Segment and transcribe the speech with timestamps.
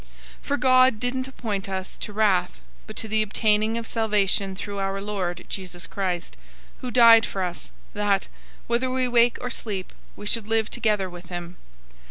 [0.01, 0.07] 005:009
[0.41, 4.99] For God didn't appoint us to wrath, but to the obtaining of salvation through our
[4.99, 6.35] Lord Jesus Christ,
[6.77, 8.27] 005:010 who died for us, that,
[8.65, 11.55] whether we wake or sleep, we should live together with him.